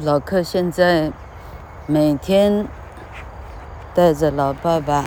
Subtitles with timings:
[0.00, 1.10] 老克现在
[1.86, 2.68] 每天
[3.92, 5.06] 带着老爸爸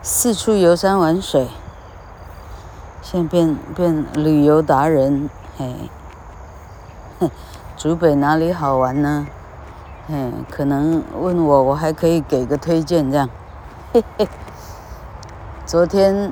[0.00, 1.48] 四处游山玩水，
[3.02, 5.74] 现变变旅游达人，嘿，
[7.18, 7.28] 哼，
[7.76, 9.26] 竹北哪里好玩呢？
[10.06, 13.28] 嘿，可能问我，我还可以给个推荐这样，
[13.92, 14.28] 嘿嘿。
[15.66, 16.30] 昨天，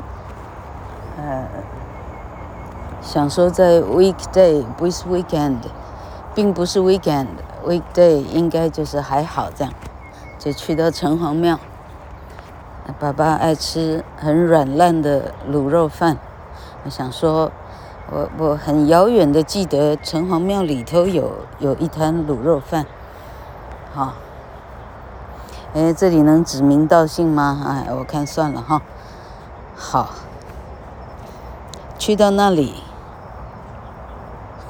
[1.16, 1.44] 呃，
[3.02, 5.56] 想说在 weekday 不是 weekend，
[6.36, 7.26] 并不是 weekend
[7.68, 9.74] we day 应该就是还好这样，
[10.38, 11.58] 就去到城隍庙。
[12.98, 16.16] 爸爸爱吃很软烂的卤肉饭，
[16.84, 17.52] 我想说，
[18.10, 22.86] 我我很遥远的记得城隍庙里头有有一摊卤肉饭，
[23.92, 24.14] 好，
[25.74, 27.84] 哎，这里能指名道姓吗？
[27.86, 28.80] 哎，我看算了哈。
[29.76, 30.08] 好，
[31.98, 32.82] 去到那里，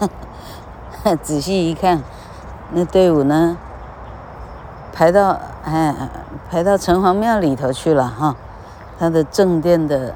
[1.23, 2.03] 仔细一看，
[2.71, 3.57] 那队伍呢，
[4.93, 5.95] 排到哎，
[6.51, 8.37] 排到城隍庙里头去了哈。
[8.99, 10.15] 他的正殿的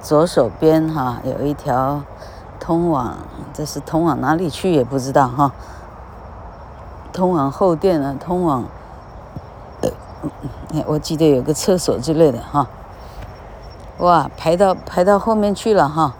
[0.00, 2.02] 左手边哈，有一条
[2.58, 3.16] 通往，
[3.54, 5.52] 这是通往哪里去也不知道哈。
[7.12, 8.64] 通往后殿呢，通往，
[10.86, 12.66] 我记得有个厕所之类的哈。
[13.98, 16.14] 哇，排到排到后面去了哈，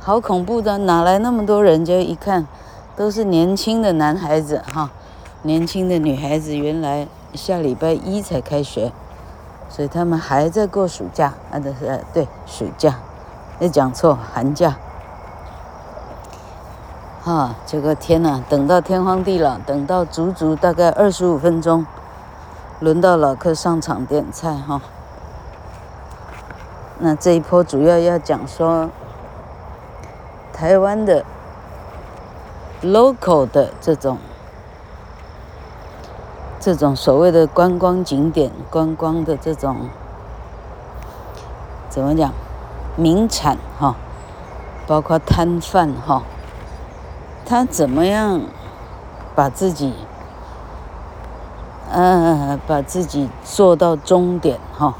[0.00, 1.84] 好恐怖的，哪来那么多人？
[1.84, 2.46] 就一看，
[2.96, 4.90] 都是年轻的男孩子哈，
[5.42, 6.56] 年轻的女孩子。
[6.56, 8.92] 原来下礼拜一才开学，
[9.68, 12.96] 所以他们还在过暑假，啊，的是对暑假，
[13.58, 14.76] 没讲错，寒假。
[17.24, 21.86] 哈，这个天呐，等到天荒地老，等到足足大概二十五分钟，
[22.80, 24.80] 轮到老客上场点菜哈。
[26.98, 28.90] 那这一波主要要讲说，
[30.52, 31.24] 台湾的
[32.82, 34.18] local 的这种
[36.62, 39.88] 这种所谓的观光景点、观光的这种
[41.88, 42.32] 怎么讲
[42.94, 43.96] 名产哈，
[44.86, 46.22] 包括摊贩哈，
[47.44, 48.42] 他怎么样
[49.34, 49.92] 把自己
[51.90, 54.94] 嗯把自己做到终点哈？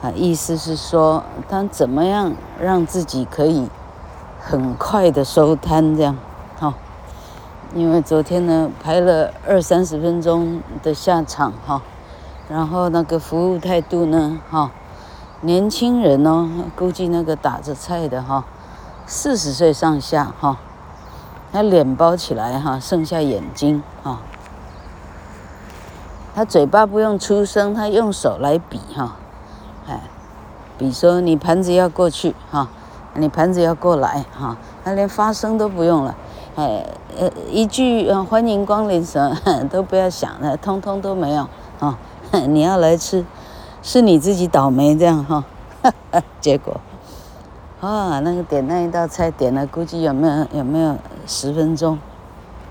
[0.00, 3.68] 啊，意思是说，他怎么样让自己可以
[4.40, 6.16] 很快的收摊这样，
[7.74, 11.80] 因为昨天呢排了二三十分钟的下场哈，
[12.48, 14.70] 然后那个服务态度呢，哈，
[15.40, 18.44] 年轻人哦，估计那个打着菜的哈，
[19.06, 20.58] 四十岁上下哈，
[21.50, 24.18] 他脸包起来哈，剩下眼睛哈，
[26.34, 29.16] 他嘴巴不用出声，他用手来比哈。
[29.88, 29.98] 哎，
[30.76, 32.68] 比如说你盘子要过去哈，
[33.14, 36.14] 你盘子要过来哈，他连发声都不用了，
[36.54, 36.84] 哎
[37.18, 41.48] 呃一句欢迎光临什么 都不要想了，通通都没有
[41.80, 41.98] 啊！
[42.48, 43.24] 你要来吃，
[43.82, 45.44] 是你自己倒霉这样哈。
[46.40, 46.78] 结果
[47.80, 50.96] 啊，那个点那一道菜点了，估计有没有有没有
[51.26, 51.98] 十分钟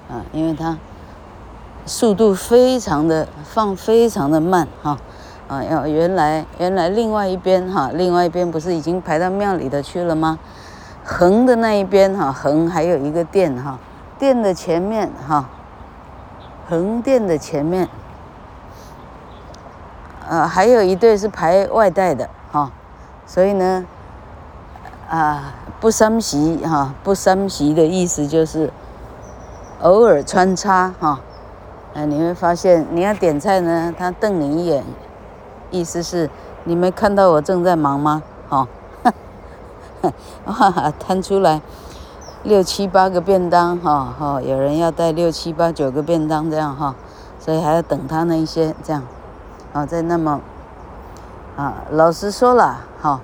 [0.10, 0.22] 啊？
[0.32, 0.78] 因为他
[1.88, 4.98] 速度非常的放非常的慢哈。
[5.48, 10.38] 啊，要原来原来另外一边哈，另外一边不是已经排到庙里的去了吗？
[11.04, 13.78] 横的那一边哈，横还有一个殿哈，
[14.18, 15.50] 殿的前面哈，
[16.70, 17.88] 横殿的前面，
[20.30, 22.72] 呃，还有一对是排外带的哈，
[23.26, 23.86] 所以呢，
[25.10, 28.72] 啊，不三席哈，不三席的意思就是
[29.82, 31.20] 偶尔穿插哈，
[31.94, 34.84] 哎，你会发现你要点菜呢，他瞪你一眼。
[35.74, 36.30] 意思是
[36.66, 38.22] 你没看到我正在忙吗？
[38.50, 38.68] 哦，
[40.46, 41.62] 哇， 摊出来
[42.44, 46.96] 六七八个便当，哈，哈，有人要带六七八九个便当这样哈，
[47.40, 49.04] 所以还要等他那一些这样，
[49.74, 50.40] 啊，在那么
[51.56, 53.22] 啊，老实说了，哈，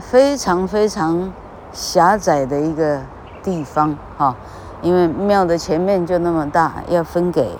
[0.00, 1.32] 非常非常
[1.72, 3.00] 狭窄的一个
[3.42, 4.34] 地方，哈，
[4.82, 7.58] 因为庙的前面就那么大，要分给，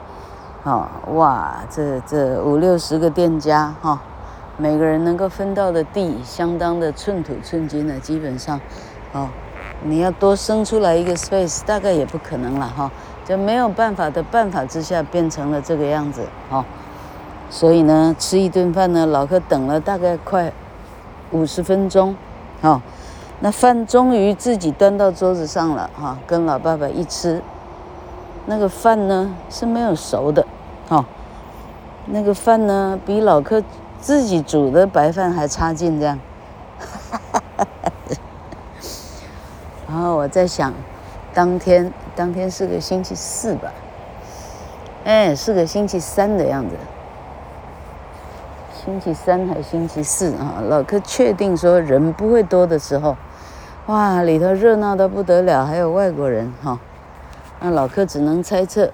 [0.65, 4.01] 哦，哇，这这五六十个店家，哈。
[4.59, 8.59] 每个人能够分到的地相当的寸土寸金的，基本上，
[9.13, 9.29] 哦，
[9.83, 12.91] 你要多生出来一个 space，大概也不可能了哈、哦，
[13.27, 16.65] 就没有办法的办法之下变成了这个样子哈、
[17.51, 20.51] 所以呢，吃一顿饭呢，老克等了大概快
[21.33, 22.17] 五十分钟，
[22.63, 22.81] 哦，
[23.41, 27.43] 那饭终于自己端到桌子上了哈、跟老爸爸一吃，
[28.47, 30.47] 那个饭呢是没有熟的，
[30.89, 31.05] 哈、
[32.07, 33.63] 那个饭呢比老克。
[34.07, 36.17] 自己煮的白饭还差劲，这样，
[39.89, 40.73] 然后我在想，
[41.35, 43.73] 当天当天是个星期四吧，
[45.03, 46.77] 哎，是个星期三的样子，
[48.85, 50.63] 星期三还星期四啊？
[50.69, 53.17] 老柯确定说人不会多的时候，
[53.87, 56.79] 哇，里头热闹的不得了，还有外国人哈。
[57.59, 58.93] 那老柯只能猜测，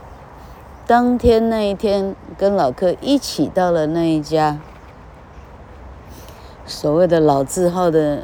[0.87, 4.57] 当天那一天跟老柯一起到了那一家
[6.67, 8.23] 所谓的老字号的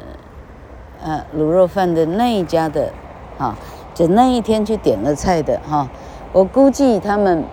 [1.03, 2.91] 呃卤肉饭的那一家的
[3.37, 3.57] 啊，
[3.93, 5.89] 就那一天去点了菜的哈，
[6.31, 7.43] 我估计他们。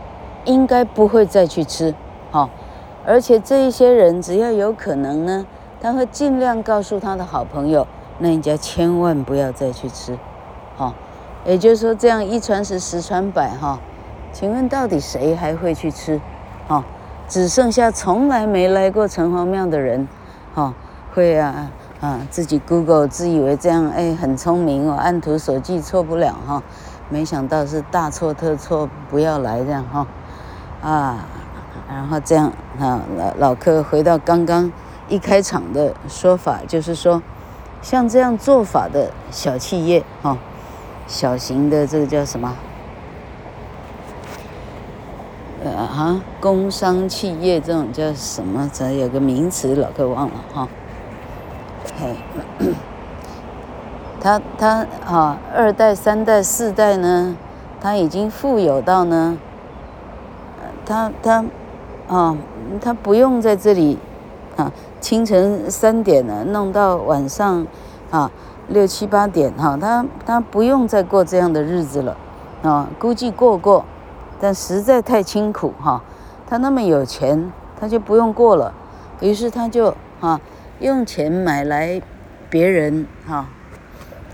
[0.46, 1.92] 应该不会再去吃，
[2.30, 2.48] 哈，
[3.04, 5.44] 而且这一些人只要有可能呢，
[5.80, 7.84] 他会尽量告诉他的好朋友，
[8.20, 10.16] 那一家千万不要再去吃，
[10.76, 10.94] 好，
[11.44, 13.80] 也就是说这样一传十，十传百哈。
[14.32, 16.20] 请问到底谁还会去吃？
[16.68, 16.84] 哈，
[17.26, 20.06] 只剩下从来没来过城隍庙的人，
[20.56, 20.72] 哦，
[21.14, 21.70] 会啊
[22.00, 26.62] 啊自己 Google 自以为这样哎很聪明哦，按图索骥错不了哈，
[27.10, 30.06] 没想到是大错特错，不要来这样哈。
[30.82, 31.26] 啊，
[31.88, 32.50] 然后这样
[32.80, 34.72] 啊，老老柯回到刚刚
[35.08, 37.22] 一开场的说法，就是说，
[37.82, 40.38] 像这样做法的小企业哈，
[41.06, 42.54] 小型的这个叫什么？
[45.70, 48.70] 啊，工商企业这种叫什么？
[48.72, 50.68] 这有个名词，老柯忘了哈。
[51.98, 52.16] 嘿，
[54.20, 57.36] 他他啊，二代、三代、四代呢，
[57.80, 59.38] 他已经富有到呢。
[60.84, 61.44] 他他，
[62.08, 62.36] 啊，
[62.80, 63.98] 他不用在这里，
[64.56, 64.70] 啊，
[65.00, 67.66] 清晨三点了，弄到晚上，
[68.10, 68.30] 啊，
[68.68, 72.16] 六七八点哈，他他不用再过这样的日子了，
[72.62, 73.84] 啊，估计过过，
[74.40, 76.02] 但实在太清苦哈，
[76.46, 78.72] 他那么有钱，他就不用过了，
[79.20, 80.40] 于是他就啊，
[80.80, 82.00] 用钱买来
[82.48, 83.48] 别人哈，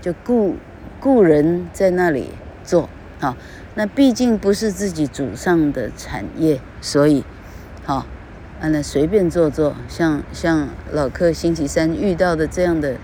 [0.01, 0.55] 就雇
[0.99, 2.29] 雇人在那里
[2.63, 2.89] 做，
[3.19, 3.35] 啊。
[3.75, 7.23] 那毕竟不是自己祖上的产业，所以，
[7.83, 8.05] 好、哦，
[8.61, 12.97] 啊，那随便做做，像像老客星期三遇到的这样的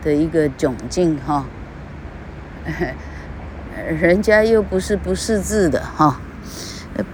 [0.00, 1.44] 的一个窘境哈、
[2.64, 2.70] 哦，
[4.00, 6.20] 人家又不是不识字的哈、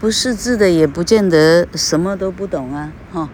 [0.00, 3.28] 不识字的也不见得什么都不懂啊哈、哦，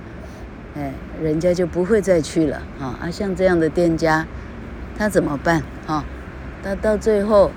[0.76, 0.92] 哎，
[1.22, 4.26] 人家就不会再去了啊、啊，像这样的店家，
[4.98, 6.04] 他怎么办哈？
[6.62, 7.50] 他、到最后。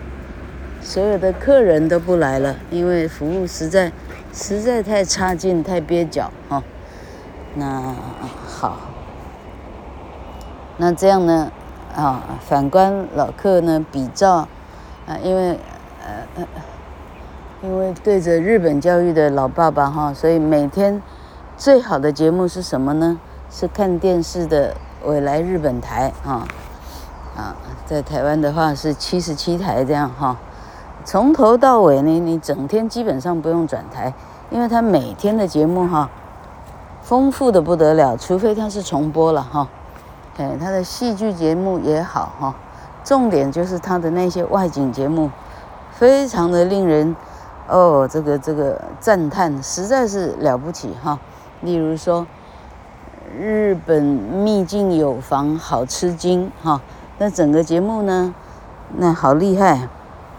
[0.79, 3.91] 所有的客人都不来了，因为服务实在
[4.31, 6.63] 实在太差劲、太蹩脚哈。
[7.55, 7.95] 那
[8.45, 8.77] 好，
[10.77, 11.51] 那这样呢
[11.95, 12.39] 啊？
[12.47, 14.47] 反观老客呢，比照
[15.07, 15.59] 啊，因为
[16.05, 16.47] 呃呃
[17.63, 21.01] 因为对着日本教育的老爸爸哈，所以每天
[21.57, 23.19] 最好的节目是什么呢？
[23.49, 26.45] 是看电视的未来日本台啊
[27.35, 27.55] 啊，
[27.87, 30.37] 在台湾的话是七十七台这样哈。
[31.03, 34.13] 从头到尾呢，你整天基本上不用转台，
[34.51, 36.09] 因为他每天的节目哈，
[37.01, 39.67] 丰富的不得了，除非他是重播了哈。
[40.37, 42.53] 哎，他的戏剧节目也好哈，
[43.03, 45.31] 重点就是他的那些外景节目，
[45.91, 47.15] 非常的令人
[47.67, 51.19] 哦，这个这个赞叹，实在是了不起哈。
[51.61, 52.25] 例如说，
[53.37, 56.81] 日本秘境有房好吃惊哈，
[57.17, 58.33] 那整个节目呢，
[58.95, 59.87] 那好厉害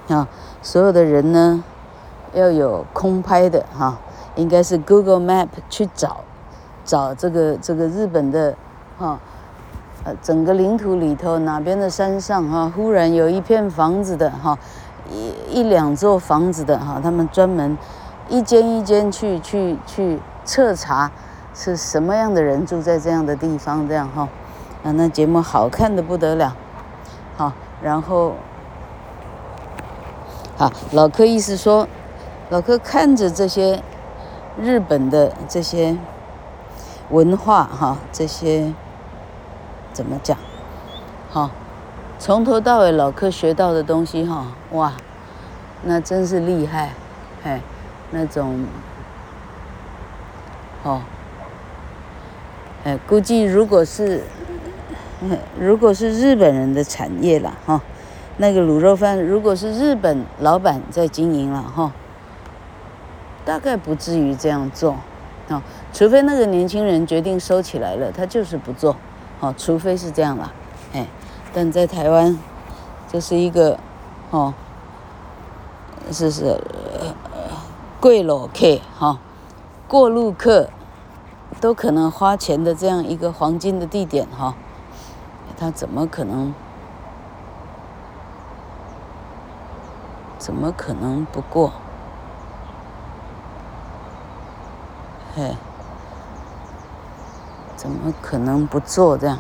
[0.09, 0.27] 啊。
[0.63, 1.63] 所有的人呢，
[2.33, 3.99] 要有空拍的哈，
[4.35, 6.19] 应该是 Google Map 去找，
[6.85, 8.55] 找这个这个日本的
[8.97, 9.19] 哈，
[10.05, 14.59] 呃，整个领土里头哪边的山上哈，忽然有一片房子的哈，
[15.11, 17.77] 一一两座房子的哈，他们专门
[18.29, 21.11] 一间一间去去去彻查
[21.55, 24.29] 是什么样的人住在这样的地方，这样哈，
[24.85, 26.57] 啊，那节目好看的不得了，
[27.37, 28.35] 好，然后。
[30.57, 31.87] 好，老柯意思说，
[32.51, 33.81] 老柯看着这些
[34.61, 35.97] 日本的这些
[37.11, 38.75] 文化哈，这些
[39.93, 40.37] 怎么讲？
[41.31, 41.51] 好，
[42.19, 44.93] 从头到尾老柯学到的东西哈，哇，
[45.85, 46.93] 那真是厉害，
[47.45, 47.61] 哎，
[48.11, 48.67] 那种，
[50.83, 51.01] 哦，
[52.85, 54.23] 哎，估计如果是，
[55.59, 57.81] 如果是日本人的产业了哈。
[58.41, 61.91] 那个卤肉饭，如果是日本老板在经营了哈，
[63.45, 64.95] 大概不至于这样做，
[65.49, 65.61] 啊，
[65.93, 68.95] 除非那个年轻人决定收起来了，他就是不做，
[69.41, 70.53] 哦，除非是这样了，
[70.93, 71.05] 哎，
[71.53, 72.39] 但在台湾，
[73.11, 73.79] 这是一个，
[74.31, 74.55] 哦，
[76.13, 76.61] 是是，
[78.01, 79.19] 贵楼客哈，
[79.89, 80.69] 过路客
[81.61, 84.55] 都可能花钱的这样一个黄金的地点哈，
[85.59, 86.55] 他怎么可能？
[90.39, 91.73] 怎么可能不过？
[95.35, 95.57] 嘿，
[97.77, 99.39] 怎么可能不做这样？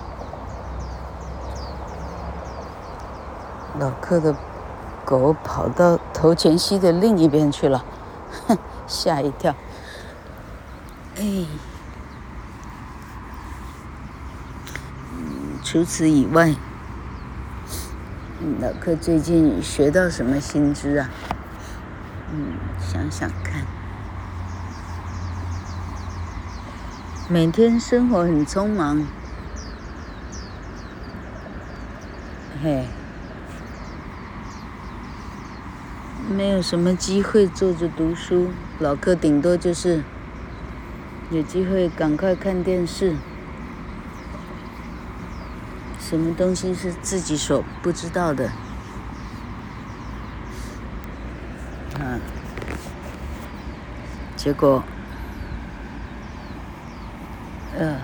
[3.79, 4.35] 老克的
[5.05, 7.85] 狗跑到头前溪的另一边去了，
[8.47, 9.55] 哼， 吓一跳。
[11.17, 11.47] 哎，
[15.13, 16.55] 嗯，除此以外，
[18.61, 21.11] 老克最近学到什么新知啊？
[22.33, 23.63] 嗯，想想看。
[27.31, 29.07] 每天生活很匆忙，
[32.63, 32.87] 嘿，
[36.39, 38.53] 没有什么机会坐着读书。
[38.79, 40.05] 老克顶多就是
[41.33, 43.17] 有机会赶快看电视。
[45.99, 48.47] 什么东西是自己所不知道的？
[51.99, 52.21] 啊，
[54.37, 54.85] 结果。
[57.77, 57.97] 嗯，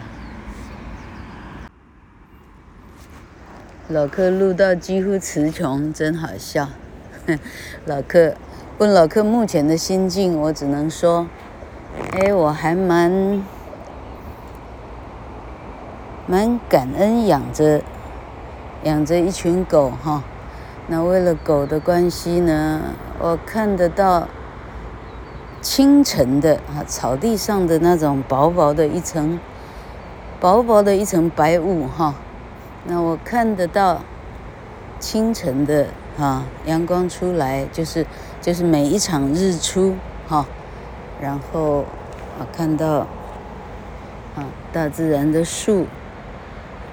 [3.91, 6.69] 老克录到几乎词穷，真好笑。
[7.87, 8.35] 老客
[8.79, 11.27] 问老客目前的心境，我只能说，
[12.13, 13.43] 哎，我还蛮
[16.27, 17.81] 蛮感恩养着
[18.83, 20.23] 养着一群狗哈。
[20.87, 22.81] 那为了狗的关系呢，
[23.19, 24.29] 我看得到
[25.63, 29.39] 清晨的啊草地上的那种薄薄的一层。
[30.41, 32.15] 薄薄的一层白雾哈，
[32.85, 34.03] 那我看得到
[35.01, 38.07] 清晨的哈阳光出来，就是
[38.41, 39.97] 就是每一场日出
[40.29, 40.47] 哈，
[41.21, 41.85] 然后
[42.39, 43.07] 我看到
[44.37, 45.87] 啊大自然的树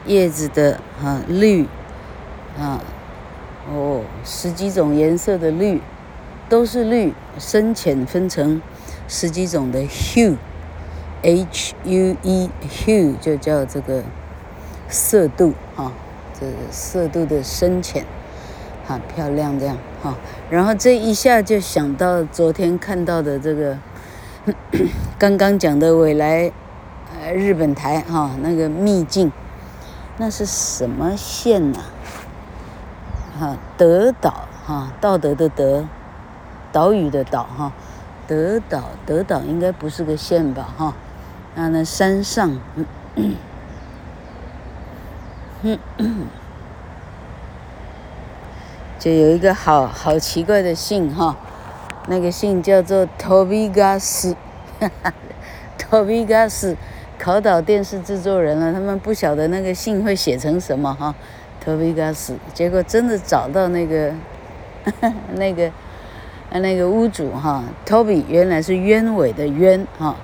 [0.06, 1.68] 叶子的啊绿
[2.58, 2.82] 啊
[3.72, 5.82] 哦十几种颜色的绿
[6.50, 8.62] 都是绿，深浅分成
[9.08, 10.36] 十几种的 hue。
[11.24, 14.04] H U E hue 就叫这个
[14.90, 15.92] 色度哈，
[16.34, 18.04] 这色度的深浅，
[18.86, 20.16] 哈漂亮这样哈。
[20.50, 23.78] 然后这一下就想到昨天看到的这个，
[25.20, 26.52] 刚刚讲的未来
[27.14, 29.32] 呃日本台哈那个秘境，
[30.18, 31.80] 那是什么县呢？
[33.40, 35.86] 哈德岛哈道德的德，
[36.72, 37.72] 岛屿的岛哈
[38.28, 40.94] 德岛德岛应该不是个县吧哈。
[41.56, 42.58] 那那山上，
[43.16, 43.36] 嗯，
[49.02, 51.36] 就有一个好好奇怪的姓哈，
[52.08, 54.36] 那个姓叫做托比加斯，
[54.80, 55.12] 哈哈，
[55.76, 56.78] 托比加斯，
[57.18, 61.16] 考倒电视制作人了，他们不晓得那个姓会写成什么哈，
[61.60, 64.14] 托比加斯，结果真的找到那个，
[65.34, 65.72] 那个，
[66.54, 70.16] 那个屋主哈，托比原来是鸢尾的鸢哈。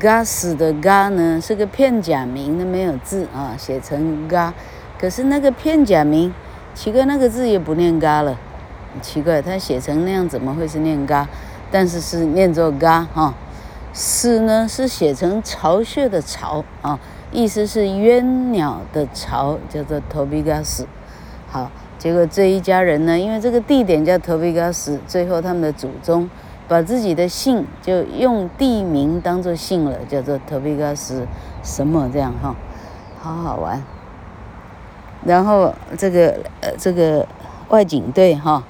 [0.00, 4.52] 嘎死的嘎呢是个片假名，那没有字啊，写成嘎。
[4.98, 6.34] 可是那个片假名，
[6.74, 8.38] 奇怪，那个字也不念嘎了，
[9.02, 11.28] 奇怪，他写成那样怎么会是念嘎？
[11.70, 13.34] 但是是念作嘎哈。
[13.92, 16.98] 死呢是写成巢穴的巢啊，
[17.32, 20.86] 意思是鸳鸟的巢，叫做托比嘎死。
[21.48, 26.30] 好，结果这一家人呢，因为这个地点叫托比嘎死，最后他们的祖宗。
[26.68, 31.26] 把自己的姓就用地名当做姓了，叫做托比加斯
[31.64, 32.54] 什么这样哈，
[33.18, 33.82] 好好玩。
[35.24, 37.26] 然后这个呃这个
[37.68, 38.62] 外景队哈，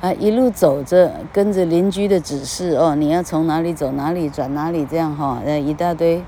[0.00, 6.22] 啊一路走着跟着邻居的指示哦，你要从哪里走哪里转哪里这样哈，呃一大堆，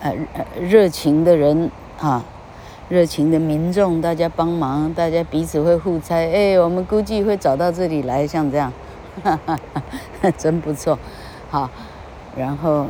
[0.00, 0.14] 呃
[0.60, 1.70] 热情的人
[2.00, 2.24] 啊。
[2.90, 8.70] 热情的民众，大家帮忙，大家彼此会互猜，哎，我们估计会找到这里来，像这样，
[9.22, 9.58] 哈哈
[10.20, 10.98] 哈，真不错，
[11.50, 11.70] 好，
[12.36, 12.86] 然后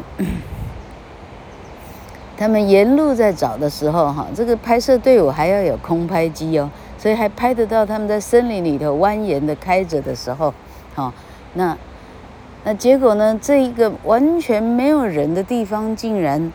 [2.37, 10.53] 他们沿路在找的时候，哈，这个拍摄队伍还要有空拍机哦，所以还拍得到他们在森林里头蜿蜒的开着的时候，
[10.95, 11.13] 好，
[11.55, 11.77] 那
[12.65, 16.53] 那结果呢，这一个完全没有人的地方，竟然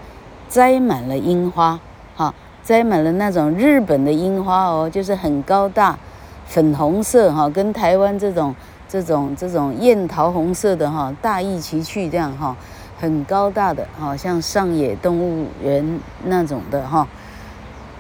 [0.48, 1.80] 栽满了樱花，
[2.16, 2.34] 哈。
[2.62, 5.98] 栽满了那种日本的樱花哦，就是很高大，
[6.46, 8.54] 粉红色哈，跟台湾这种
[8.88, 12.56] 这种这种艳桃红色的哈大异其趣，这样哈，
[13.00, 17.08] 很高大的，好像上野动物园那种的哈，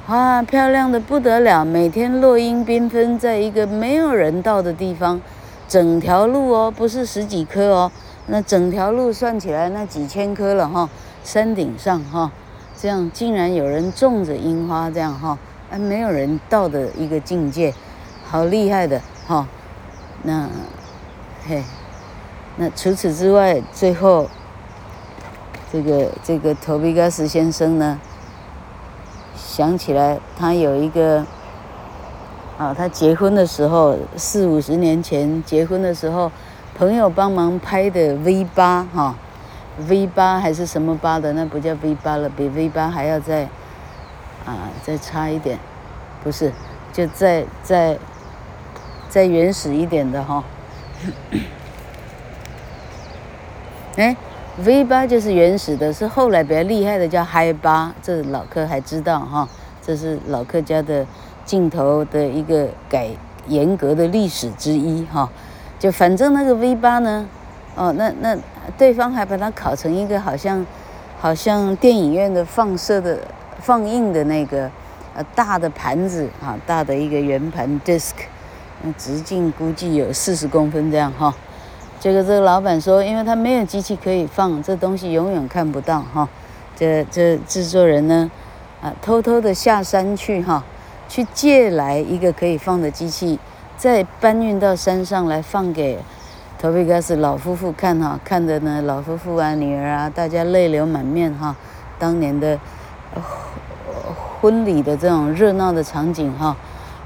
[0.08, 5.22] 哇，漂亮的不得了，每天落英缤纷，在一个没有人到的地方，
[5.68, 7.91] 整条路哦，不是十几棵哦，
[8.27, 10.89] 那整条路算起来那几千棵了哈，
[11.24, 12.32] 山顶上哈。
[12.82, 15.38] 这样竟然有人种着樱花，这样哈，
[15.70, 17.74] 还没有人到的一个境界，
[18.25, 19.46] 好厉害的哈。
[20.24, 20.48] 那
[21.46, 21.62] 嘿，
[22.56, 24.29] 那除此之外，最后
[25.72, 28.00] 这个这个托比加斯先生呢，
[29.36, 31.26] 想起来他有一个
[32.58, 36.32] 啊，他结婚的时候四五十年前结婚的时候，
[36.78, 39.16] 朋友帮忙拍的 V 八哈
[39.88, 43.44] ，V 八还是什么八的，那不叫 V 八了，比 V 八还要再
[44.46, 45.60] 啊再差一点，
[46.24, 46.52] 不是，
[46.92, 47.98] 就再再
[49.08, 50.44] 再原始一点的哈。
[53.96, 54.16] 哎
[54.63, 59.48] ，V 八就是原始的，是后来比较厉害的叫 Hi 八，这老客还知道哈，
[59.82, 61.06] 这是老客家的
[61.46, 63.08] 镜头的一个改
[63.48, 65.30] 严格的历史之一哈。
[65.80, 67.25] 就反正那个 V 八呢，
[67.75, 68.38] 哦，那那
[68.78, 70.66] 对方还把它烤成一个好像，
[71.20, 73.18] 好像电影院的放射的
[73.62, 74.70] 放映的那个
[75.16, 78.12] 呃大的盘子啊，大的一个圆盘 disc，
[78.98, 81.34] 直径估计有四十公分这样哈。
[82.00, 86.29] 结果这个老板说，因为他没有机器可以放这东西，永远看不到哈。
[86.74, 88.32] 这这制作人呢，
[88.82, 90.63] 啊，偷偷的下山去哈，
[91.10, 93.38] 去借来一个可以放的机器。
[93.75, 96.00] 再搬运到山上来放给
[96.58, 101.53] 托比卡斯老夫妇看哈，看的呢老夫妇啊女儿啊大家泪流满面哈，
[101.98, 102.58] 当年的
[104.39, 106.56] 婚礼的这种热闹的场景哈，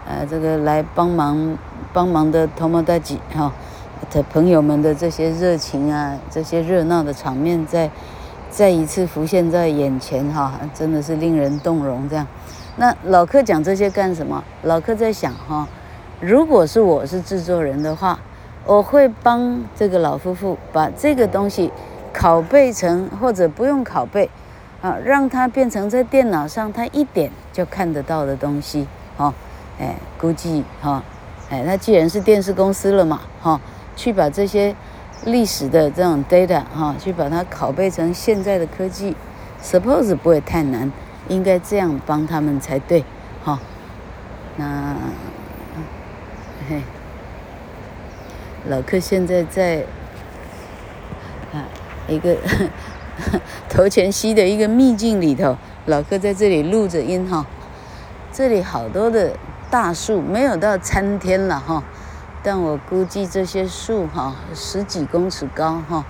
[0.07, 1.57] 呃这个来帮忙
[1.91, 3.51] 帮忙的托莫大吉哈
[4.11, 7.89] 的朋友们的这些热情啊，这些热闹的场面再
[8.49, 12.25] 再一次浮现在眼前哈，真的是令人动容这样。
[12.75, 14.43] 那老客讲这些干什么？
[14.63, 15.67] 老客在想哈。
[16.19, 18.19] 如果是我是制作人的话，
[18.65, 21.69] 我会帮这个老夫妇把这个东西
[22.13, 24.29] 拷贝成，或者不用拷贝，
[24.81, 29.33] 啊，让它变成在电脑上他一点就看得到的东西，哈，
[29.79, 31.03] 哎，估计哈，
[31.49, 33.59] 哎，他既然是电视公司了嘛，哈，
[33.95, 34.75] 去把这些
[35.25, 39.15] 历史的这种 data 哈，去把它拷贝成现在的科技
[39.63, 40.91] ，suppose 不会太难，
[41.27, 43.03] 应该这样帮他们才对，
[43.43, 43.59] 哈，
[44.57, 44.95] 那。
[46.69, 46.81] 嘿，
[48.69, 49.83] 老客现在在
[51.51, 51.67] 啊
[52.07, 52.37] 一个
[53.67, 57.45] 头前溪的一个秘境里头，老客在这里录着音哈。
[58.31, 59.33] 这里好多的
[59.69, 61.83] 大树，没有到参天了哈，
[62.43, 66.05] 但我估计这些树哈十几公尺高哈。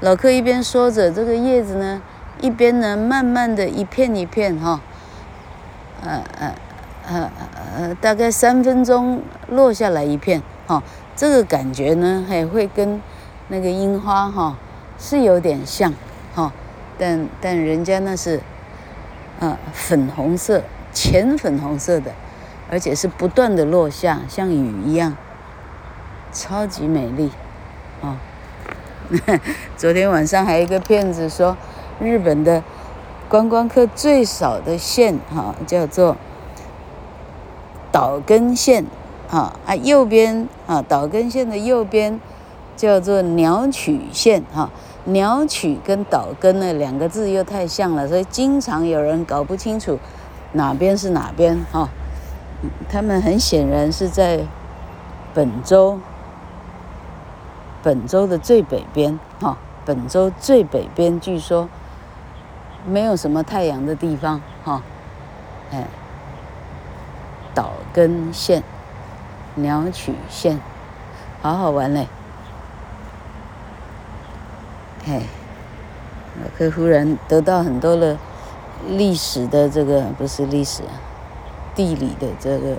[0.00, 2.00] 老客一边说着，这个叶子呢，
[2.40, 4.80] 一边呢慢慢的一片一片哈，
[6.04, 6.54] 呃呃。
[7.04, 7.28] 呃
[7.76, 10.80] 呃，大概三分钟落下来一片，哈、
[11.16, 13.02] 这个感觉呢，还会跟
[13.48, 14.56] 那个樱花哈、
[15.00, 15.92] 是有点像，
[16.32, 16.52] 哈、
[16.96, 18.40] 但但人家那是，
[19.40, 22.12] 呃，粉红色，浅粉红色的，
[22.70, 25.16] 而且是不断的落下，像雨一样，
[26.32, 27.30] 超级美丽，
[28.00, 28.16] 哦，
[29.76, 31.56] 昨天晚上还有一个骗子说，
[32.00, 32.62] 日本的
[33.28, 36.16] 观光客最少的县，哈、叫做。
[37.92, 38.86] 岛根县，
[39.30, 42.18] 啊啊，右边啊，岛根县的右边
[42.74, 44.70] 叫做鸟取县，哈，
[45.04, 49.98] 鸟取跟岛根那两个字又太像了，所以经常有人搞不清楚
[50.52, 51.90] 哪边是哪边，哈，
[52.88, 54.40] 他们很显然是在
[55.34, 56.00] 本州，
[57.82, 61.68] 本州的最北边，哈，本州最北边据说
[62.86, 64.82] 没有什么太阳的地方，哈，
[65.72, 65.86] 哎。
[67.54, 68.62] 岛根县、
[69.56, 70.58] 鸟取县，
[71.42, 72.08] 好好玩嘞！
[75.04, 75.20] 嘿，
[76.42, 78.16] 我可忽然得到很多的
[78.88, 80.82] 历史的这个不是历史，
[81.74, 82.74] 地理的这个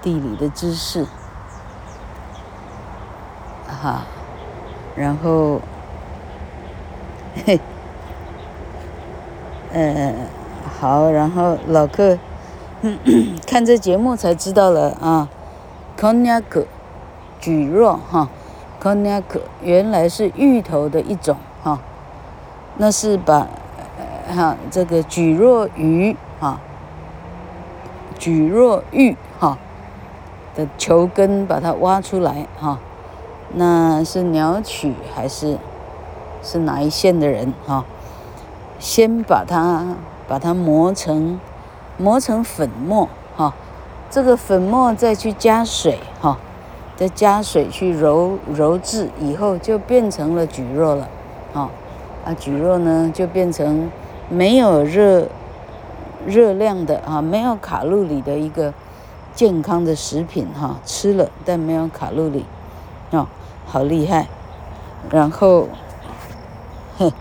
[0.00, 1.04] 地理的知识，
[3.81, 4.05] 哈，
[4.95, 5.61] 然后，
[7.45, 7.59] 嘿，
[9.73, 10.13] 呃，
[10.79, 12.17] 好，然后老客。
[13.47, 15.27] 看这节目才知道了啊，
[15.99, 16.67] こんにゃく，
[17.41, 18.29] 蒟蒻哈，
[18.79, 21.79] こんにゃく原来是芋头的一种哈，
[22.77, 23.47] 那是把
[24.29, 26.59] 哈这个蒟蒻鱼哈，
[28.19, 29.57] 蒟蒻芋哈
[30.55, 32.77] 的球根把它挖出来哈，
[33.54, 35.58] 那是鸟取还是
[36.42, 37.84] 是哪一县的人哈？
[38.78, 41.40] 先把它把它磨成。
[41.98, 43.52] 磨成粉末，哈，
[44.10, 46.38] 这个粉末再去加水，哈，
[46.96, 51.06] 再加水去揉揉制，以后就变成了蒟蒻了，
[51.52, 51.70] 啊，
[52.24, 53.90] 啊，蒟蒻呢就变成
[54.30, 55.28] 没有热
[56.26, 58.72] 热量的啊，没有卡路里的一个
[59.34, 62.46] 健康的食品，哈，吃了但没有卡路里，
[63.12, 63.28] 啊，
[63.66, 64.28] 好厉害。
[65.10, 65.68] 然后，
[66.96, 67.12] 嘿，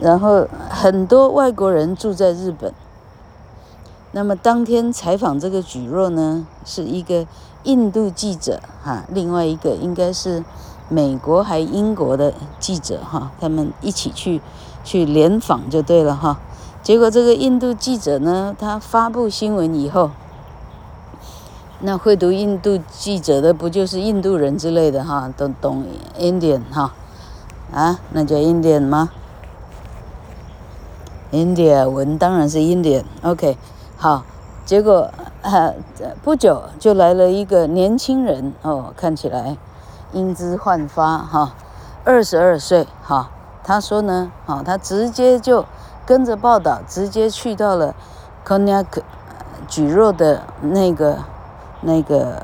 [0.00, 2.72] 然后很多外国人住在日本。
[4.12, 7.26] 那么当天采访这个举若呢，是一个
[7.64, 10.42] 印度记者哈，另外一个应该是
[10.88, 14.40] 美国还英国的记者哈，他们一起去
[14.82, 16.38] 去联访就对了哈。
[16.82, 20.12] 结果这个印度记者呢，他发布新闻以后，
[21.80, 25.84] 那会读印度记者的不就是印度人之类的哈，都懂
[26.18, 26.92] Indian 哈，
[27.72, 29.10] 啊，那叫 Indian 吗
[31.32, 33.58] ？India 文当然是 Indian，OK。
[33.98, 34.24] 好，
[34.64, 35.10] 结果
[35.42, 35.72] 啊，
[36.22, 39.56] 不久就来了一个年轻人哦，看起来
[40.12, 41.54] 英姿焕发哈，
[42.04, 43.30] 二十二岁哈。
[43.62, 45.64] 他说呢，哈，他直接就
[46.06, 47.94] 跟着报道，直接去到了
[48.46, 48.86] Cognac
[49.68, 51.18] 蒟蒻的那个
[51.86, 52.42] 那个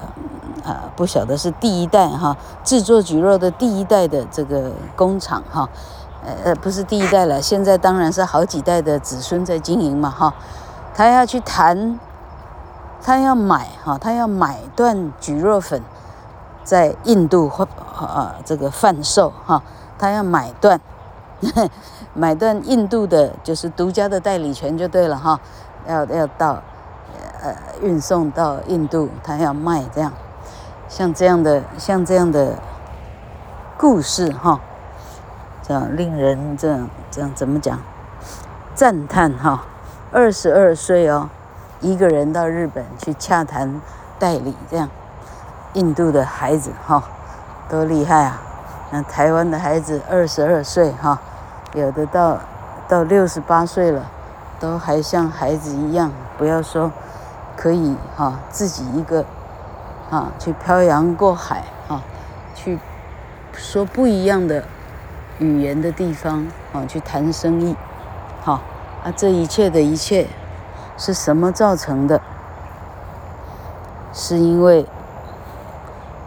[0.64, 5.68] 啊，不晓得是第一代哈，制作蒟蒻的第一代的这个工厂哈，
[6.24, 10.32] 呃呃，不是第一代了，现在当然是好几代的子孙在经营嘛哈。
[10.94, 11.98] 他要去谈，
[13.02, 15.82] 他要买哈，他要买断蒟蒻粉，
[16.62, 19.60] 在印度或啊这个贩售哈，
[19.98, 20.80] 他要买断，
[22.14, 25.40] 买断印度的就是独家的代理权就对了哈，
[25.88, 26.62] 要要到
[27.42, 30.12] 呃运送到印度，他要卖这样，
[30.88, 32.54] 像这样的像这样的
[33.76, 34.60] 故事哈，
[35.62, 37.78] 这样令人这样这样怎么讲，
[38.74, 39.64] 赞叹哈。
[40.14, 41.30] 二十二岁哦，
[41.80, 43.80] 一个人到日本去洽谈
[44.18, 44.88] 代理，这样，
[45.72, 47.02] 印度的孩子哈、
[47.70, 48.42] 多厉害啊！
[48.90, 51.18] 那台湾的孩子二十二岁哈，
[51.72, 52.38] 有的到
[52.86, 54.04] 到六十八岁了，
[54.60, 56.12] 都还像孩子一样。
[56.36, 56.92] 不要说
[57.62, 59.24] 可以哈、自己一个
[60.10, 62.02] 啊去漂洋过海啊，
[62.56, 62.76] 去
[63.52, 64.64] 说不一样的
[65.38, 67.76] 语言的地方啊，去谈生意，
[68.42, 68.54] 好。
[69.04, 70.28] 啊，这一切的一切
[70.96, 72.20] 是什么造成的？
[74.12, 74.84] 是因为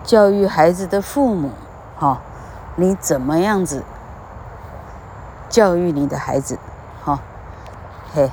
[0.05, 1.51] 教育孩子的父母，
[1.97, 2.21] 哈、
[2.77, 3.83] 你怎么样子
[5.49, 6.57] 教育你的孩子？
[7.03, 7.19] 哈、
[8.13, 8.31] 嘿，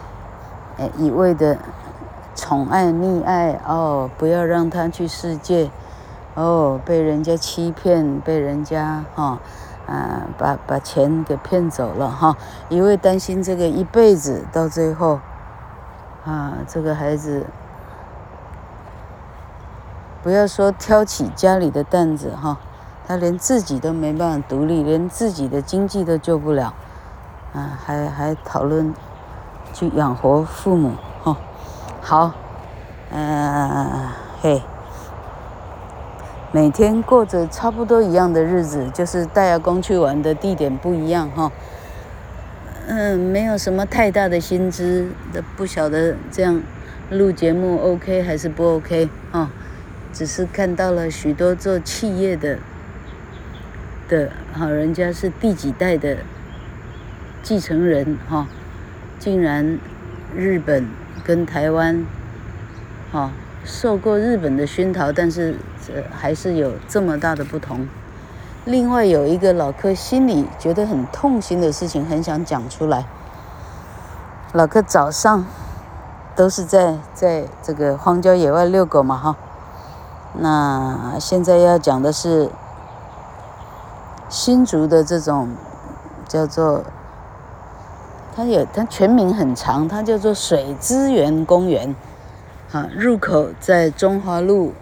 [0.78, 1.58] 哎，一味的
[2.52, 5.70] 宠爱溺爱哦，不要让他去世界，
[6.34, 9.24] 哦，被人家欺骗，被人家哈。
[9.24, 9.38] 哦
[9.84, 12.36] 啊，把把钱给骗走了哈，
[12.68, 15.18] 因为担心这个一辈子到最后，
[16.24, 17.46] 啊，这个孩子
[20.22, 22.58] 不要说挑起家里的担子哈，
[23.08, 26.72] 他连自己都没办法独立，连自己的经济都救不了，
[27.52, 28.94] 啊，还还讨论
[29.72, 30.92] 去养活父母
[31.24, 31.36] 哈，
[32.00, 32.30] 好，
[33.12, 34.08] 嗯，
[34.40, 34.62] 嘿。
[36.50, 41.50] 每天过着差不多一样的日子，就是带阿公去玩的地点不一样哈。
[42.88, 45.08] 嗯，没有什么太大的薪资，
[45.56, 46.60] 不晓得这样
[47.10, 49.50] 录节目 OK 还是不 OK 哈。
[50.12, 52.58] 只是看到了许多做企业的
[54.08, 56.18] 的好，人家是第几代的
[57.42, 58.46] 继承人哈，
[59.18, 59.78] 竟然
[60.36, 60.86] 日本
[61.24, 62.04] 跟台湾
[63.12, 63.30] 哦。
[63.64, 67.86] 受过日本的熏陶，但是这还是有这么大的不同。
[68.64, 73.06] 另外有一个老柯心里觉得很痛心的事情，很想讲出来。
[74.52, 75.46] 老柯早上
[76.34, 79.36] 都是在在这个荒郊野外遛狗嘛，哈。
[80.38, 82.50] 那现在要讲的是
[84.28, 85.50] 新竹的这种
[86.26, 86.82] 叫做，
[88.34, 91.94] 它有它全名很长，它叫做水资源公园。
[92.72, 94.72] 啊，入口在中华路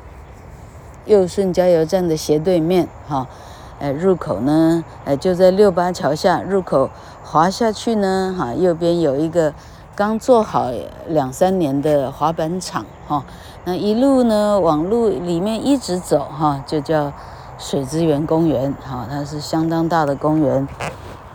[1.07, 3.27] 右顺加油站的斜对面，哈，
[3.81, 6.89] 哎，入口呢，哎，就在六八桥下，入口
[7.25, 9.53] 滑下去呢，哈，右边有一个
[9.97, 10.71] 刚做好
[11.09, 13.25] 两三年的滑板场，哈，
[13.65, 17.13] 那一路呢往路里面一直走，哈，就叫
[17.59, 20.69] 水资源公园，哈，它是相当大的公园。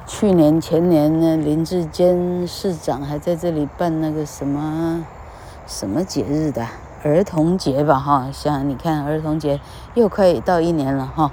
[0.08, 5.06] 去年前年呢，林志坚市长还在这里办那个什么。
[5.68, 6.68] 什么节日的
[7.04, 7.98] 儿童节吧？
[8.00, 9.60] 哈，像你看儿童节
[9.96, 11.32] 又快到一年了哈。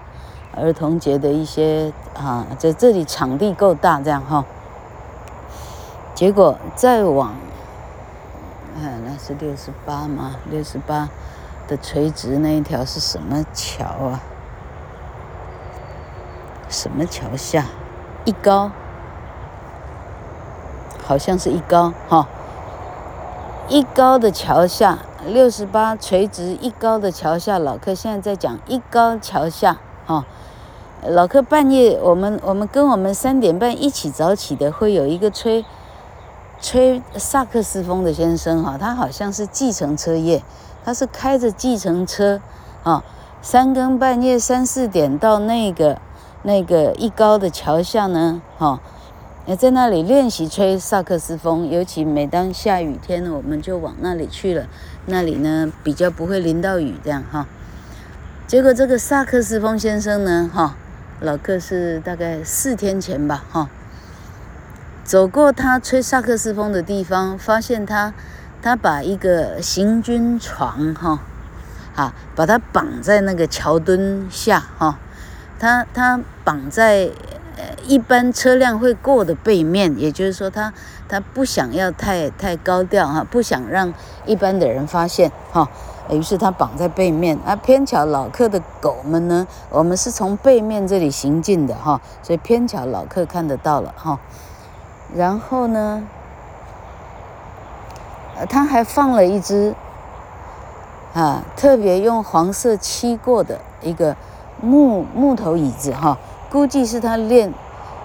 [0.54, 4.44] 儿童节的一些啊，在这里场地够大，这样哈。
[6.14, 7.34] 结果再往，
[8.76, 10.36] 嗯，那是六十八吗？
[10.50, 11.08] 六十八
[11.66, 14.20] 的垂直那一条是什么桥啊？
[16.68, 17.64] 什么桥下？
[18.24, 18.70] 一高，
[21.02, 22.28] 好像是一高哈。
[23.68, 30.26] 一高的桥下，六十八垂直一高的桥下，老柯现在在讲一高桥下，哈，
[31.06, 35.64] 老克半夜，我们我们跟我们三点半一起早起的，会有一个吹
[36.60, 40.42] 吹萨克斯风的先生哈，他好像是计程车业，
[40.84, 42.40] 他是开着计程车
[42.82, 43.02] 啊，
[43.40, 45.98] 三更半夜三四点到那个
[46.42, 48.80] 那个一高的桥下呢，哈，
[49.56, 54.66] 在那里练习吹萨克斯风，尤其每当下雨天，我们就往那里去了，
[55.06, 57.46] 那里呢比较不会淋到雨，这样哈。
[58.46, 60.76] 结果这个萨克斯风先生呢，哈。
[61.20, 63.70] 老克是大概四天前吧，哈，
[65.04, 68.12] 走过他吹萨克斯风的地方，发现他，
[68.60, 71.20] 他把一个行军床，哈，
[71.94, 74.98] 啊，把它绑在那个桥墩下，哈，
[75.60, 77.08] 他他绑在
[77.86, 80.72] 一般车辆会过的背面，也就是说他，
[81.08, 83.92] 他不想要太太高调，哈，不想让
[84.26, 85.68] 一般的人发现，哈。
[86.10, 94.18] 于是他绑在背面，啊，偏巧老客的狗们呢，我们是从背面这里行进的哈，所以偏巧老客看得到了哈。
[95.14, 96.02] 然后呢，
[98.48, 99.74] 他还放了一只
[101.14, 104.16] 啊，特别用黄色漆过的一个
[104.60, 106.18] 木木头椅子哈，
[106.52, 107.50] 估计是他练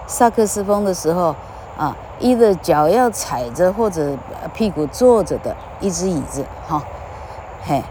[0.06, 1.36] 萨克斯风的时候
[1.76, 4.16] 啊，一个脚要踩着或者
[4.54, 6.82] 屁股坐着的一只椅子哈。
[7.62, 7.84] 嘿，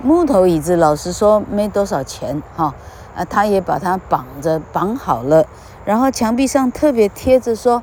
[0.00, 2.72] 木头椅子，老实说没多少钱哈，
[3.16, 5.44] 啊，他也把它绑着绑好了，
[5.84, 7.82] 然后墙壁上特别贴着说，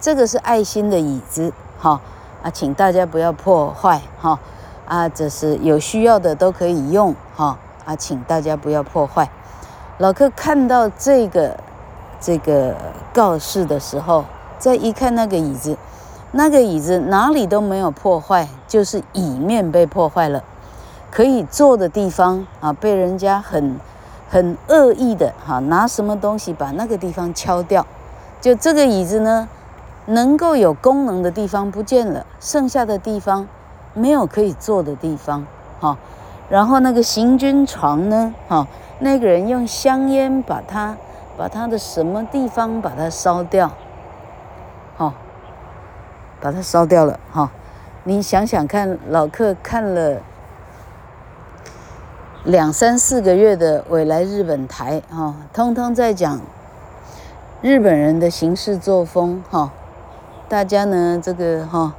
[0.00, 2.00] 这个是爱心的椅子哈，
[2.42, 4.36] 啊，请大家不要破坏哈，
[4.84, 9.30] 啊，这是有需要的都可以用哈，啊，请大家不要破坏。
[9.98, 11.56] 老克看到这个
[12.20, 12.74] 这个
[13.12, 14.24] 告示的时候，
[14.58, 15.76] 再一看那个椅子，
[16.32, 20.42] 那个椅子哪里都没有破坏，就是椅面被破坏了。
[21.10, 23.80] 可以坐的地方啊，被人家很
[24.28, 27.86] 很恶意的哈，拿什么东西把那个地方敲掉，
[28.40, 29.48] 就这个椅子呢，
[30.06, 33.48] 能够有功能的地方不见了，剩下的地方
[33.94, 35.46] 没有可以坐的地方
[35.80, 35.96] 哈。
[36.50, 38.66] 然后那个行军床呢，哈，
[38.98, 40.94] 那个人用香烟把它
[41.38, 43.70] 把他的什么地方把它烧掉，
[44.96, 45.14] 哈，
[46.40, 47.52] 把它烧掉了哈。
[48.02, 50.18] 你想想看，老克看了。
[52.44, 56.40] 两三四个月的未来日本台哈，通通在讲
[57.60, 59.70] 日本人的行事作风哈。
[60.48, 61.92] 大家呢，这个哈，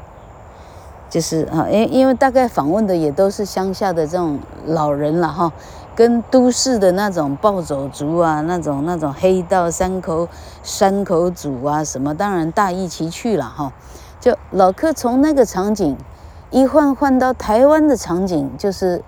[1.07, 5.51] 就是哈，因因为大概访问的也都是乡下的这种老人了哈，
[5.99, 10.29] 跟都市的那种暴走族啊，那种那种黑道山口
[10.63, 13.73] 山口组啊什么，当然大异其趣了哈。
[14.21, 15.97] 就老克从那个场景
[16.51, 19.03] 一换换到台湾的场景，就是，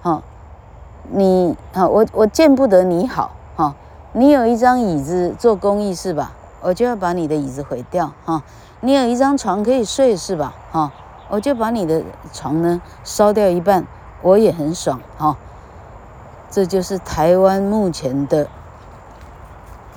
[0.00, 0.22] 哈。
[1.10, 3.74] 你啊，我我见不得你好哈。
[4.14, 6.32] 你有一张椅子做公益是吧？
[6.62, 8.42] 我就要把你的椅子毁掉哈。
[8.80, 10.54] 你有一张床可以睡是吧？
[10.72, 10.90] 哈，
[11.28, 13.86] 我就把你的床呢烧掉一半，
[14.22, 15.36] 我也很爽哈。
[16.50, 18.48] 这就是台湾目前的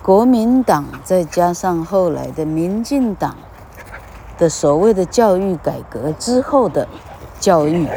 [0.02, 3.36] 国民党，再加上后来的民进党
[4.38, 6.88] 的所谓的教育改革之后的
[7.40, 7.88] 教育，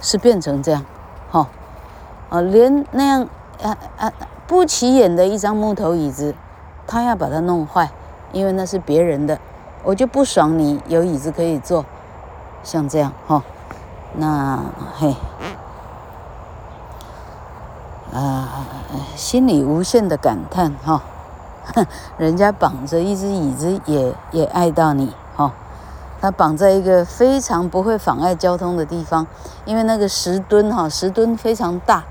[0.00, 0.84] 是变成这样
[1.30, 1.48] 哈。
[2.28, 3.28] 啊，连那样
[3.62, 4.12] 啊啊
[4.46, 6.34] 不起眼的一张木头椅子，
[6.86, 7.90] 他要把它弄坏，
[8.32, 9.38] 因为那是别人的，
[9.82, 11.84] 我就不爽你有椅子可以坐，
[12.62, 13.42] 像这样哈，
[14.14, 14.58] 那
[14.98, 15.14] 嘿，
[18.12, 18.66] 啊，
[19.16, 21.02] 心里无限的感叹哈，
[22.18, 25.52] 人家绑着一只椅子也也爱到你哈。
[26.20, 29.26] 他绑在一个非常不会妨碍交通的地方，
[29.64, 32.04] 因为那个石墩哈，石墩非常大。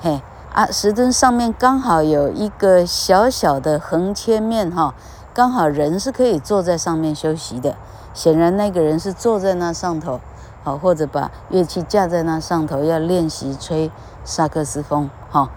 [0.00, 4.94] 嘿啊，石墩上面刚好有一个小小的横切面哈，
[5.34, 7.76] 刚好人是可以坐在上面休息的。
[8.14, 10.20] 显然那个人是坐在那上头，
[10.62, 13.90] 好，或者把乐器架在那上头，要练习吹
[14.24, 15.50] 萨克斯风哈。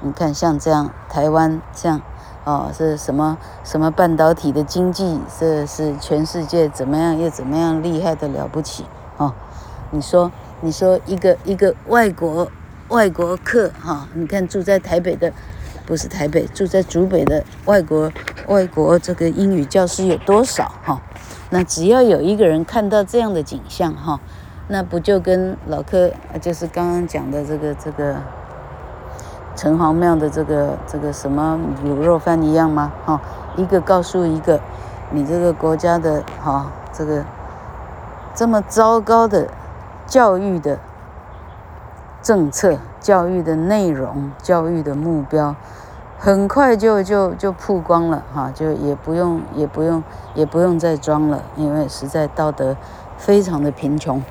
[0.00, 2.00] 你看像这样，台湾像
[2.44, 8.84] 哦，是什么什么半导体的经济，这是全世界怎么样又怎么样厉害的了不起
[9.16, 9.32] 哦？
[9.90, 12.50] 你说你说一个一个外国。
[12.88, 15.32] 外国客哈，你看住在台北的，
[15.86, 18.12] 不是台北，住在竹北的外国
[18.48, 21.00] 外国这个英语教师有多少哈？
[21.48, 24.20] 那只要有一个人看到这样的景象哈，
[24.72, 28.16] 那不就跟老柯就是刚刚讲的这个这个
[29.54, 32.90] 城隍庙的这个这个什么卤肉饭一样吗？
[33.04, 33.20] 哈，
[33.54, 34.58] 一个告诉一个，
[35.10, 37.22] 你这个国家的哈这个
[38.34, 39.46] 这么糟糕的
[40.06, 40.78] 教育的。
[42.22, 45.56] 政策、教育的内容、教育的目标，
[46.20, 50.00] 很快就就就曝光了哈，就也不用也不用
[50.34, 52.76] 也不用再装了，因为实在道德
[53.18, 54.22] 非常的贫穷。